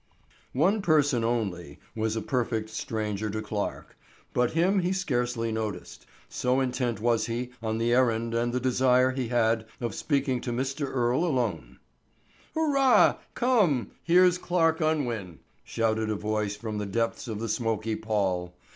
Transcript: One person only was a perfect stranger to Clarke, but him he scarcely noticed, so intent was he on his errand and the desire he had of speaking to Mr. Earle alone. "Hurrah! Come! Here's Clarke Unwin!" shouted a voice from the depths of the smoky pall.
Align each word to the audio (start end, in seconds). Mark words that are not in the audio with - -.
One 0.55 0.81
person 0.81 1.23
only 1.23 1.77
was 1.95 2.15
a 2.15 2.23
perfect 2.23 2.71
stranger 2.71 3.29
to 3.29 3.39
Clarke, 3.39 3.95
but 4.33 4.53
him 4.53 4.79
he 4.79 4.93
scarcely 4.93 5.51
noticed, 5.51 6.07
so 6.27 6.59
intent 6.59 6.99
was 6.99 7.27
he 7.27 7.51
on 7.61 7.79
his 7.79 7.91
errand 7.91 8.33
and 8.33 8.51
the 8.51 8.59
desire 8.59 9.11
he 9.11 9.27
had 9.27 9.67
of 9.79 9.93
speaking 9.93 10.41
to 10.41 10.51
Mr. 10.51 10.87
Earle 10.87 11.23
alone. 11.27 11.77
"Hurrah! 12.55 13.17
Come! 13.35 13.91
Here's 14.01 14.39
Clarke 14.39 14.81
Unwin!" 14.81 15.37
shouted 15.63 16.09
a 16.09 16.15
voice 16.15 16.55
from 16.55 16.79
the 16.79 16.87
depths 16.87 17.27
of 17.27 17.39
the 17.39 17.47
smoky 17.47 17.95
pall. 17.95 18.55